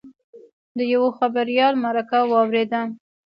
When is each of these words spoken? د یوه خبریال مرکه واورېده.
د 0.77 0.79
یوه 0.93 1.09
خبریال 1.19 1.73
مرکه 1.83 2.19
واورېده. 2.31 2.81